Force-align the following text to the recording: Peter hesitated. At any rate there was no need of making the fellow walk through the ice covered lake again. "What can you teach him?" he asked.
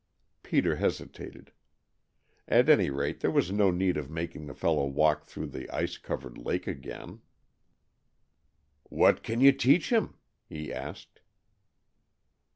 Peter 0.41 0.77
hesitated. 0.77 1.51
At 2.47 2.69
any 2.69 2.89
rate 2.89 3.19
there 3.19 3.29
was 3.29 3.51
no 3.51 3.69
need 3.69 3.97
of 3.97 4.09
making 4.09 4.47
the 4.47 4.55
fellow 4.55 4.83
walk 4.87 5.25
through 5.27 5.49
the 5.49 5.69
ice 5.69 5.99
covered 5.99 6.39
lake 6.39 6.65
again. 6.65 7.21
"What 8.89 9.21
can 9.21 9.41
you 9.41 9.51
teach 9.51 9.91
him?" 9.91 10.15
he 10.49 10.73
asked. 10.73 11.21